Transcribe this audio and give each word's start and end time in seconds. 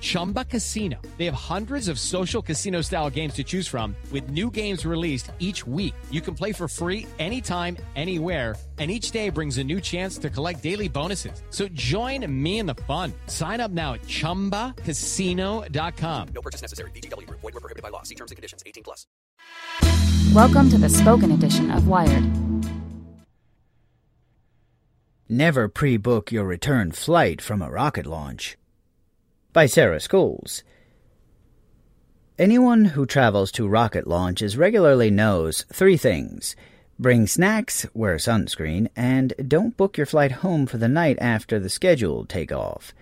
Chumba 0.00 0.44
Casino. 0.44 1.00
They 1.18 1.26
have 1.26 1.34
hundreds 1.34 1.88
of 1.88 2.00
social 2.00 2.40
casino 2.40 2.80
style 2.80 3.10
games 3.10 3.34
to 3.34 3.44
choose 3.44 3.68
from, 3.68 3.94
with 4.10 4.30
new 4.30 4.50
games 4.50 4.86
released 4.86 5.30
each 5.38 5.66
week. 5.66 5.94
You 6.10 6.20
can 6.20 6.34
play 6.34 6.52
for 6.52 6.68
free 6.68 7.06
anytime, 7.18 7.76
anywhere 7.96 8.56
and 8.78 8.90
each 8.90 9.10
day 9.10 9.28
brings 9.30 9.56
a 9.58 9.64
new 9.64 9.80
chance 9.80 10.18
to 10.18 10.30
collect 10.30 10.62
daily 10.62 10.86
bonuses. 10.88 11.42
So 11.50 11.66
join 11.68 12.24
me 12.30 12.58
in 12.58 12.66
the 12.66 12.76
fun. 12.86 13.12
Sign 13.26 13.60
up 13.60 13.72
now 13.72 13.94
at 13.94 14.02
ChumbaCasino.com. 14.02 16.28
No 16.32 16.42
purchase 16.42 16.62
necessary. 16.62 16.92
VGW. 16.92 17.28
Void 17.30 17.42
were 17.42 17.50
prohibited 17.50 17.82
by 17.82 17.88
law. 17.88 18.04
See 18.04 18.14
terms 18.14 18.30
and 18.30 18.36
conditions. 18.36 18.62
18 18.64 18.84
plus. 18.84 19.04
Welcome 20.32 20.68
to 20.70 20.78
the 20.78 20.88
spoken 20.88 21.32
edition 21.32 21.72
of 21.72 21.88
Wired. 21.88 22.24
Never 25.30 25.68
pre-book 25.68 26.32
your 26.32 26.44
return 26.44 26.90
flight 26.92 27.42
from 27.42 27.60
a 27.60 27.70
rocket 27.70 28.06
launch. 28.06 28.56
By 29.58 29.66
Sarah 29.66 29.98
Scoles. 29.98 30.62
Anyone 32.38 32.84
who 32.84 33.04
travels 33.06 33.50
to 33.50 33.66
rocket 33.66 34.06
launches 34.06 34.56
regularly 34.56 35.10
knows 35.10 35.64
three 35.72 35.96
things– 35.96 36.54
Bring 37.00 37.26
snacks, 37.26 37.84
wear 37.92 38.18
sunscreen, 38.18 38.88
and 38.94 39.34
don't 39.48 39.76
book 39.76 39.96
your 39.96 40.06
flight 40.06 40.30
home 40.46 40.66
for 40.66 40.78
the 40.78 40.86
night 40.86 41.18
after 41.20 41.58
the 41.58 41.68
scheduled 41.68 42.28
takeoff. 42.28 42.94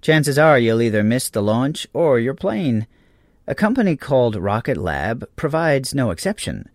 Chances 0.00 0.38
are 0.38 0.60
you'll 0.60 0.80
either 0.80 1.02
miss 1.02 1.28
the 1.28 1.42
launch 1.42 1.88
or 1.92 2.20
your 2.20 2.34
plane. 2.34 2.86
A 3.48 3.56
company 3.56 3.96
called 3.96 4.36
Rocket 4.36 4.76
Lab 4.76 5.28
provides 5.34 5.92
no 5.92 6.12
exception. 6.12 6.68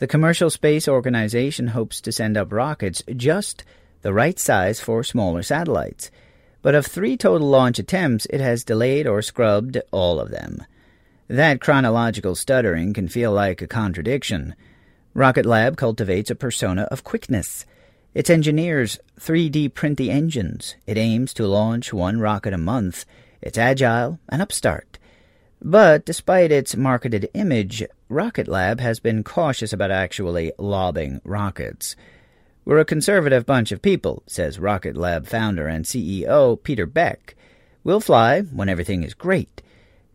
The 0.00 0.06
commercial 0.06 0.50
space 0.50 0.86
organization 0.86 1.68
hopes 1.68 2.02
to 2.02 2.12
send 2.12 2.36
up 2.36 2.52
rockets 2.52 3.02
just 3.16 3.64
the 4.02 4.12
right 4.12 4.38
size 4.38 4.80
for 4.80 5.02
smaller 5.02 5.42
satellites. 5.42 6.10
But 6.66 6.74
of 6.74 6.84
three 6.84 7.16
total 7.16 7.46
launch 7.46 7.78
attempts, 7.78 8.26
it 8.26 8.40
has 8.40 8.64
delayed 8.64 9.06
or 9.06 9.22
scrubbed 9.22 9.80
all 9.92 10.18
of 10.18 10.32
them. 10.32 10.64
That 11.28 11.60
chronological 11.60 12.34
stuttering 12.34 12.92
can 12.92 13.06
feel 13.06 13.30
like 13.30 13.62
a 13.62 13.68
contradiction. 13.68 14.56
Rocket 15.14 15.46
Lab 15.46 15.76
cultivates 15.76 16.28
a 16.28 16.34
persona 16.34 16.88
of 16.90 17.04
quickness. 17.04 17.66
Its 18.14 18.28
engineers 18.28 18.98
3D 19.20 19.74
print 19.74 19.96
the 19.96 20.10
engines. 20.10 20.74
It 20.88 20.98
aims 20.98 21.32
to 21.34 21.46
launch 21.46 21.92
one 21.92 22.18
rocket 22.18 22.52
a 22.52 22.58
month. 22.58 23.04
It's 23.40 23.58
agile 23.58 24.18
and 24.28 24.42
upstart. 24.42 24.98
But 25.62 26.04
despite 26.04 26.50
its 26.50 26.74
marketed 26.74 27.30
image, 27.32 27.84
Rocket 28.08 28.48
Lab 28.48 28.80
has 28.80 28.98
been 28.98 29.22
cautious 29.22 29.72
about 29.72 29.92
actually 29.92 30.50
lobbing 30.58 31.20
rockets. 31.22 31.94
We're 32.66 32.80
a 32.80 32.84
conservative 32.84 33.46
bunch 33.46 33.70
of 33.70 33.80
people, 33.80 34.24
says 34.26 34.58
Rocket 34.58 34.96
Lab 34.96 35.28
founder 35.28 35.68
and 35.68 35.84
CEO 35.84 36.60
Peter 36.60 36.84
Beck. 36.84 37.36
We'll 37.84 38.00
fly 38.00 38.40
when 38.40 38.68
everything 38.68 39.04
is 39.04 39.14
great. 39.14 39.62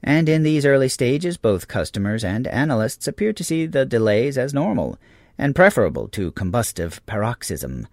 And 0.04 0.28
in 0.28 0.44
these 0.44 0.66
early 0.66 0.90
stages, 0.90 1.38
both 1.38 1.70
customers 1.70 2.26
and 2.26 2.46
analysts 2.48 3.08
appear 3.08 3.32
to 3.32 3.44
see 3.46 3.68
the 3.68 3.86
delays 3.86 4.38
as 4.38 4.54
normal 4.54 5.00
and 5.38 5.56
preferable 5.56 6.10
to 6.10 6.34
combustive 6.34 7.00
paroxysm. 7.06 7.88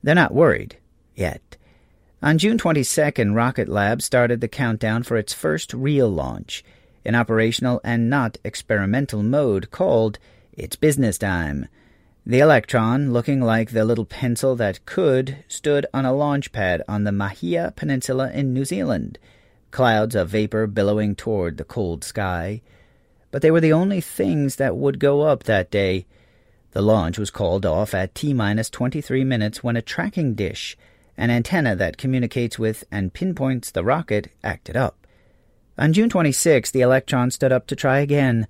They're 0.00 0.14
not 0.14 0.32
worried 0.32 0.76
yet. 1.16 1.56
On 2.22 2.38
June 2.38 2.56
22nd, 2.56 3.34
Rocket 3.34 3.68
Lab 3.68 4.00
started 4.00 4.40
the 4.40 4.46
countdown 4.46 5.02
for 5.02 5.16
its 5.16 5.32
first 5.32 5.74
real 5.74 6.08
launch, 6.08 6.64
in 7.04 7.16
operational 7.16 7.80
and 7.82 8.08
not 8.08 8.38
experimental 8.44 9.24
mode 9.24 9.72
called 9.72 10.20
It's 10.52 10.76
Business 10.76 11.18
Time. 11.18 11.66
The 12.28 12.40
Electron, 12.40 13.12
looking 13.14 13.40
like 13.40 13.70
the 13.70 13.86
little 13.86 14.04
pencil 14.04 14.54
that 14.56 14.84
could, 14.84 15.42
stood 15.48 15.86
on 15.94 16.04
a 16.04 16.12
launch 16.12 16.52
pad 16.52 16.82
on 16.86 17.04
the 17.04 17.10
Mahia 17.10 17.74
Peninsula 17.74 18.30
in 18.30 18.52
New 18.52 18.66
Zealand 18.66 19.18
clouds 19.70 20.14
of 20.14 20.28
vapor 20.28 20.66
billowing 20.66 21.14
toward 21.14 21.56
the 21.56 21.64
cold 21.64 22.04
sky. 22.04 22.60
But 23.30 23.42
they 23.42 23.50
were 23.50 23.60
the 23.60 23.72
only 23.72 24.00
things 24.00 24.56
that 24.56 24.76
would 24.76 24.98
go 24.98 25.22
up 25.22 25.44
that 25.44 25.70
day. 25.70 26.06
The 26.72 26.82
launch 26.82 27.18
was 27.18 27.30
called 27.30 27.66
off 27.66 27.94
at 27.94 28.14
T 28.14 28.32
minus 28.32 28.70
23 28.70 29.24
minutes 29.24 29.62
when 29.62 29.76
a 29.76 29.82
tracking 29.82 30.34
dish, 30.34 30.76
an 31.16 31.30
antenna 31.30 31.74
that 31.76 31.98
communicates 31.98 32.58
with 32.58 32.84
and 32.90 33.12
pinpoints 33.12 33.70
the 33.70 33.84
rocket, 33.84 34.30
acted 34.44 34.76
up. 34.76 35.06
On 35.76 35.92
June 35.92 36.08
26, 36.08 36.70
the 36.70 36.80
Electron 36.80 37.30
stood 37.30 37.52
up 37.52 37.66
to 37.68 37.76
try 37.76 38.00
again, 38.00 38.46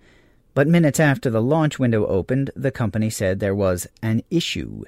but 0.59 0.67
minutes 0.67 0.99
after 0.99 1.31
the 1.31 1.41
launch 1.41 1.79
window 1.79 2.05
opened, 2.07 2.51
the 2.57 2.73
company 2.73 3.09
said 3.09 3.39
there 3.39 3.55
was 3.55 3.87
an 4.03 4.25
issue 4.29 4.83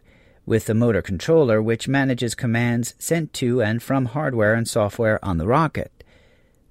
with 0.44 0.66
the 0.66 0.74
motor 0.74 1.00
controller 1.00 1.62
which 1.62 1.86
manages 1.86 2.34
commands 2.34 2.92
sent 2.98 3.32
to 3.32 3.62
and 3.62 3.80
from 3.80 4.06
hardware 4.06 4.54
and 4.54 4.66
software 4.66 5.24
on 5.24 5.38
the 5.38 5.46
rocket. 5.46 6.02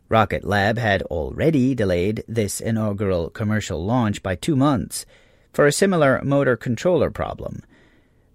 Rocket 0.10 0.44
Lab 0.44 0.78
had 0.78 1.02
already 1.04 1.74
delayed 1.74 2.26
this 2.28 2.60
inaugural 2.60 3.30
commercial 3.30 3.86
launch 3.86 4.22
by 4.22 4.36
two 4.36 4.58
months 4.58 5.06
for 5.54 5.66
a 5.66 5.72
similar 5.72 6.22
motor 6.22 6.58
controller 6.58 7.10
problem. 7.10 7.64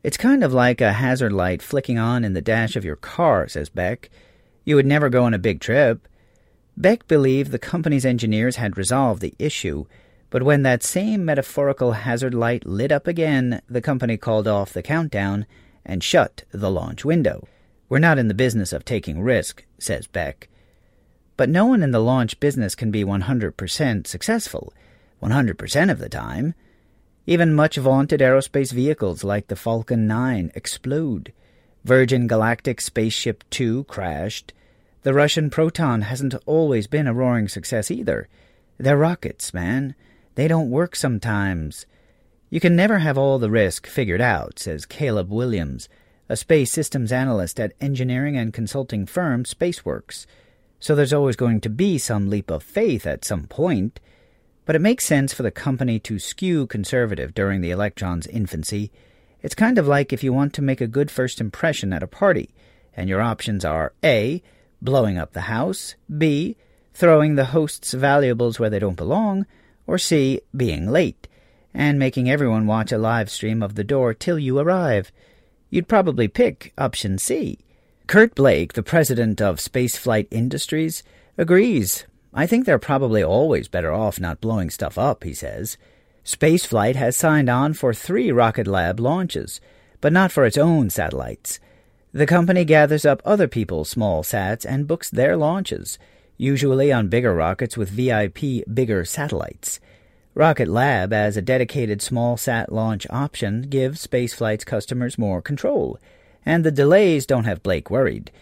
It's 0.03 0.17
kind 0.17 0.43
of 0.43 0.55
like 0.55 0.81
a 0.81 0.95
hazard 0.95 1.35
light 1.35 1.61
flicking 1.61 1.99
on 1.99 2.25
in 2.25 2.33
the 2.33 2.41
dash 2.41 2.75
of 2.75 2.87
your 2.87 2.97
car, 2.97 3.49
says 3.49 3.69
Beck. 3.69 4.09
You 4.65 4.77
would 4.77 4.87
never 4.87 5.11
go 5.11 5.25
on 5.25 5.35
a 5.35 5.39
big 5.39 5.61
trip. 5.61 6.09
Beck 6.75 7.07
believed 7.07 7.51
the 7.51 7.59
company's 7.59 8.07
engineers 8.07 8.57
had 8.57 8.79
resolved 8.79 9.21
the 9.21 9.35
issue, 9.39 9.85
but 10.35 10.43
when 10.43 10.65
that 10.65 10.83
same 10.83 11.25
metaphorical 11.25 11.93
hazard 11.93 12.35
light 12.35 12.67
lit 12.67 12.91
up 12.91 13.07
again, 13.07 13.63
the 13.71 13.81
company 13.81 14.17
called 14.17 14.49
off 14.49 14.73
the 14.73 14.83
countdown 14.83 15.47
and 15.87 16.03
shut 16.03 16.43
the 16.51 16.73
launch 16.73 17.05
window. 17.05 17.47
We're 17.89 18.01
not 18.01 18.19
in 18.19 18.27
the 18.27 18.35
business 18.35 18.73
of 18.73 18.85
taking 18.85 19.23
risk, 19.23 19.65
says 19.79 20.09
Beck. 20.09 20.49
But 21.37 21.51
no 21.51 21.67
one 21.67 21.85
in 21.85 21.93
the 21.93 22.01
launch 22.01 22.41
business 22.41 22.75
can 22.75 22.91
be 22.91 23.05
100% 23.05 24.09
successful, 24.09 24.73
100% 25.23 25.91
of 25.93 26.01
the 26.01 26.09
time. 26.09 26.55
Even 27.29 27.55
much 27.55 27.77
vaunted 27.77 28.19
aerospace 28.19 28.73
vehicles 28.73 29.23
like 29.23 29.47
the 29.47 29.55
Falcon 29.55 30.09
9 30.09 30.51
explode. 30.57 31.33
Virgin 31.85 32.27
Galactic 32.27 32.81
Spaceship 32.81 33.45
2 33.51 33.85
crashed. 33.85 34.53
The 35.05 35.15
Russian 35.15 35.49
Proton 35.49 36.01
hasn't 36.01 36.35
always 36.45 36.89
been 36.89 37.07
a 37.07 37.15
roaring 37.15 37.47
success 37.47 37.89
either. 37.89 38.27
They're 38.79 38.99
rockets, 38.99 39.55
man. 39.55 39.95
They 40.35 40.49
don't 40.49 40.71
work 40.71 40.97
sometimes. 40.97 41.87
You 42.51 42.61
can 42.61 42.77
never 42.77 42.99
have 42.99 43.19
all 43.19 43.39
the 43.39 43.51
risk 43.51 43.87
figured 43.87 44.21
out, 44.21 44.59
says 44.59 44.87
Caleb 44.87 45.31
Williams, 45.31 45.89
a 46.29 46.37
space 46.37 46.71
systems 46.71 47.13
analyst 47.13 47.59
at 47.61 47.75
engineering 47.81 48.37
and 48.37 48.53
consulting 48.53 49.07
firm 49.07 49.45
Spaceworks 49.45 50.27
so 50.85 50.95
there's 50.95 51.15
always 51.15 51.35
going 51.35 51.63
to 51.63 51.71
be 51.71 51.97
some 51.97 52.29
leap 52.29 52.51
of 52.51 52.63
faith 52.63 53.07
at 53.07 53.25
some 53.25 53.45
point. 53.45 54.01
But 54.67 54.77
it 54.77 54.83
makes 54.83 55.07
sense 55.07 55.33
for 55.33 55.43
the 55.43 55.51
company 55.51 55.99
to 56.01 56.19
skew 56.19 56.67
conservative 56.67 57.33
during 57.33 57.63
the 57.63 57.71
Electron's 57.71 58.27
infancy. 58.27 58.93
It's 59.41 59.55
kind 59.55 59.79
of 59.79 59.89
like 59.89 60.13
if 60.13 60.23
you 60.23 60.31
want 60.35 60.53
to 60.53 60.61
make 60.61 60.83
a 60.83 60.87
good 60.87 61.11
first 61.11 61.41
impression 61.41 61.95
at 61.95 62.03
a 62.03 62.07
party, 62.07 62.55
and 62.95 63.09
your 63.09 63.23
options 63.23 63.65
are 63.65 63.95
A. 64.05 64.43
Blowing 64.83 65.17
up 65.17 65.33
the 65.33 65.49
house, 65.49 65.95
B. 66.19 66.55
Throwing 66.93 67.37
the 67.37 67.47
host's 67.47 67.95
valuables 67.95 68.61
where 68.61 68.69
they 68.69 68.79
don't 68.79 68.95
belong, 68.95 69.47
or 69.87 69.99
C. 69.99 70.41
Being 70.57 70.91
late, 70.91 71.29
and 71.73 71.99
making 71.99 72.31
everyone 72.31 72.67
watch 72.67 72.93
a 72.93 72.99
live 72.99 73.31
stream 73.31 73.63
of 73.63 73.75
the 73.75 73.85
door 73.85 74.15
till 74.15 74.39
you 74.39 74.59
arrive. 74.59 75.13
You'd 75.71 75.89
probably 75.89 76.29
pick 76.29 76.73
option 76.79 77.19
C. 77.19 77.59
Curt 78.07 78.35
Blake, 78.35 78.75
the 78.75 78.83
president 78.83 79.41
of 79.41 79.57
Spaceflight 79.57 80.29
Industries, 80.31 81.03
agrees. 81.39 82.05
I 82.33 82.47
think 82.47 82.67
they're 82.67 82.79
probably 82.79 83.23
always 83.23 83.69
better 83.69 83.93
off 83.93 84.21
not 84.21 84.41
blowing 84.41 84.71
stuff 84.71 84.99
up, 84.99 85.25
he 85.25 85.33
says. 85.33 85.77
Spaceflight 86.25 86.97
has 86.97 87.17
signed 87.17 87.49
on 87.49 87.75
for 87.75 87.93
three 87.93 88.33
Rocket 88.33 88.67
Lab 88.67 88.99
launches, 88.99 89.61
but 90.01 90.13
not 90.13 90.33
for 90.33 90.45
its 90.45 90.59
own 90.59 90.91
satellites. 90.91 91.61
The 92.13 92.27
company 92.27 92.65
gathers 92.65 93.05
up 93.05 93.21
other 93.25 93.49
people's 93.49 93.89
small 93.89 94.23
sats 94.23 94.65
and 94.65 94.87
books 94.87 95.11
their 95.11 95.37
launches, 95.37 95.99
usually 96.37 96.93
on 96.93 97.09
bigger 97.09 97.35
rockets 97.35 97.77
with 97.77 97.91
VIP 97.91 98.65
bigger 98.73 99.05
satellites. 99.05 99.81
Rocket 100.35 100.67
Lab, 100.67 101.13
as 101.13 101.37
a 101.37 101.43
dedicated 101.43 102.03
small 102.03 102.37
sat 102.37 102.73
launch 102.73 103.07
option, 103.09 103.63
gives 103.63 104.05
spaceflight's 104.05 104.65
customers 104.65 105.17
more 105.17 105.41
control, 105.41 105.99
and 106.45 106.65
the 106.65 106.73
delays 106.73 107.25
don't 107.25 107.45
have 107.45 107.63
Blake 107.63 107.89
worried. 107.89 108.33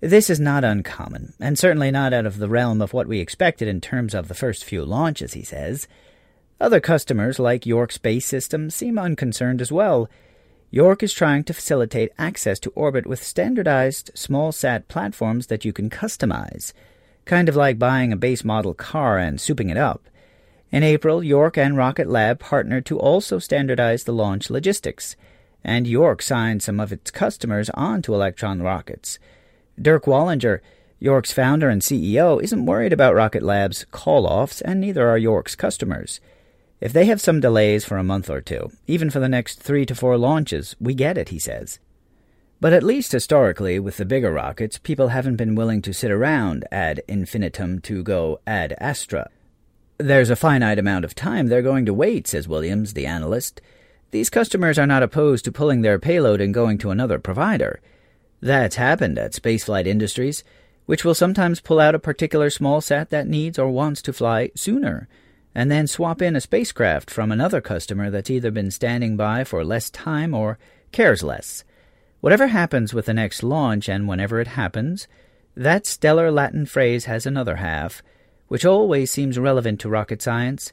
This 0.00 0.28
is 0.28 0.38
not 0.38 0.64
uncommon, 0.64 1.34
and 1.40 1.58
certainly 1.58 1.90
not 1.90 2.12
out 2.12 2.26
of 2.26 2.38
the 2.38 2.48
realm 2.48 2.82
of 2.82 2.92
what 2.92 3.06
we 3.06 3.20
expected 3.20 3.68
in 3.68 3.80
terms 3.80 4.14
of 4.14 4.28
the 4.28 4.34
first 4.34 4.64
few 4.64 4.84
launches, 4.84 5.32
he 5.32 5.42
says. 5.42 5.88
Other 6.60 6.80
customers, 6.80 7.38
like 7.38 7.64
York 7.64 7.90
Space 7.90 8.26
Systems, 8.26 8.74
seem 8.74 8.98
unconcerned 8.98 9.62
as 9.62 9.72
well. 9.72 10.10
York 10.70 11.02
is 11.02 11.12
trying 11.12 11.44
to 11.44 11.54
facilitate 11.54 12.12
access 12.18 12.58
to 12.60 12.70
orbit 12.74 13.06
with 13.06 13.22
standardized 13.22 14.10
small 14.14 14.52
sat 14.52 14.88
platforms 14.88 15.46
that 15.46 15.64
you 15.64 15.72
can 15.72 15.88
customize, 15.88 16.74
kind 17.30 17.48
of 17.48 17.54
like 17.54 17.78
buying 17.78 18.12
a 18.12 18.16
base 18.16 18.42
model 18.42 18.74
car 18.74 19.16
and 19.16 19.38
souping 19.38 19.70
it 19.70 19.76
up. 19.76 20.02
In 20.72 20.82
April, 20.82 21.22
York 21.22 21.56
and 21.56 21.76
Rocket 21.76 22.08
Lab 22.08 22.40
partnered 22.40 22.84
to 22.86 22.98
also 22.98 23.38
standardize 23.38 24.02
the 24.02 24.12
launch 24.12 24.50
logistics, 24.50 25.14
and 25.62 25.86
York 25.86 26.22
signed 26.22 26.60
some 26.60 26.80
of 26.80 26.90
its 26.90 27.12
customers 27.12 27.70
onto 27.74 28.12
Electron 28.12 28.62
rockets. 28.62 29.20
Dirk 29.80 30.06
Wallinger, 30.06 30.58
York's 30.98 31.32
founder 31.32 31.68
and 31.68 31.82
CEO, 31.82 32.42
isn't 32.42 32.66
worried 32.66 32.92
about 32.92 33.14
Rocket 33.14 33.44
Lab's 33.44 33.86
call 33.92 34.26
offs, 34.26 34.60
and 34.60 34.80
neither 34.80 35.08
are 35.08 35.16
York's 35.16 35.54
customers. 35.54 36.18
If 36.80 36.92
they 36.92 37.04
have 37.04 37.20
some 37.20 37.38
delays 37.38 37.84
for 37.84 37.96
a 37.96 38.02
month 38.02 38.28
or 38.28 38.40
two, 38.40 38.72
even 38.88 39.08
for 39.08 39.20
the 39.20 39.28
next 39.28 39.62
three 39.62 39.86
to 39.86 39.94
four 39.94 40.18
launches, 40.18 40.74
we 40.80 40.94
get 40.94 41.16
it, 41.16 41.28
he 41.28 41.38
says. 41.38 41.78
But 42.60 42.74
at 42.74 42.82
least 42.82 43.12
historically, 43.12 43.78
with 43.78 43.96
the 43.96 44.04
bigger 44.04 44.30
rockets, 44.30 44.76
people 44.76 45.08
haven't 45.08 45.36
been 45.36 45.54
willing 45.54 45.80
to 45.82 45.94
sit 45.94 46.10
around 46.10 46.66
ad 46.70 47.02
infinitum 47.08 47.80
to 47.80 48.02
go 48.02 48.40
ad 48.46 48.74
astra. 48.78 49.30
There's 49.96 50.28
a 50.28 50.36
finite 50.36 50.78
amount 50.78 51.06
of 51.06 51.14
time 51.14 51.46
they're 51.46 51.62
going 51.62 51.86
to 51.86 51.94
wait, 51.94 52.26
says 52.26 52.46
Williams, 52.46 52.92
the 52.92 53.06
analyst. 53.06 53.62
These 54.10 54.28
customers 54.28 54.78
are 54.78 54.86
not 54.86 55.02
opposed 55.02 55.46
to 55.46 55.52
pulling 55.52 55.80
their 55.80 55.98
payload 55.98 56.40
and 56.42 56.52
going 56.52 56.76
to 56.78 56.90
another 56.90 57.18
provider. 57.18 57.80
That's 58.42 58.76
happened 58.76 59.18
at 59.18 59.32
Spaceflight 59.32 59.86
Industries, 59.86 60.44
which 60.84 61.04
will 61.04 61.14
sometimes 61.14 61.60
pull 61.60 61.80
out 61.80 61.94
a 61.94 61.98
particular 61.98 62.50
small 62.50 62.80
sat 62.80 63.08
that 63.10 63.28
needs 63.28 63.58
or 63.58 63.70
wants 63.70 64.02
to 64.02 64.12
fly 64.12 64.50
sooner, 64.54 65.08
and 65.54 65.70
then 65.70 65.86
swap 65.86 66.20
in 66.20 66.36
a 66.36 66.40
spacecraft 66.40 67.10
from 67.10 67.32
another 67.32 67.60
customer 67.60 68.10
that's 68.10 68.30
either 68.30 68.50
been 68.50 68.70
standing 68.70 69.16
by 69.16 69.44
for 69.44 69.64
less 69.64 69.88
time 69.88 70.34
or 70.34 70.58
cares 70.92 71.22
less. 71.22 71.64
Whatever 72.20 72.48
happens 72.48 72.94
with 72.94 73.06
the 73.06 73.14
next 73.14 73.42
launch, 73.42 73.88
and 73.88 74.06
whenever 74.06 74.40
it 74.40 74.48
happens, 74.48 75.08
that 75.56 75.86
stellar 75.86 76.30
Latin 76.30 76.66
phrase 76.66 77.06
has 77.06 77.26
another 77.26 77.56
half– 77.56 78.02
which 78.50 78.64
always 78.64 79.12
seems 79.12 79.38
relevant 79.38 79.78
to 79.78 79.88
rocket 79.88 80.20
science. 80.20 80.72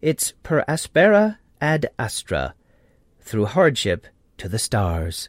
It's 0.00 0.32
per 0.42 0.64
aspera 0.66 1.38
ad 1.60 1.90
astra, 1.98 2.54
through 3.20 3.44
hardship 3.44 4.06
to 4.38 4.48
the 4.48 4.58
stars. 4.58 5.28